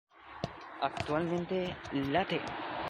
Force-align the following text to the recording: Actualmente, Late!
Actualmente, 0.81 1.77
Late! 1.91 2.41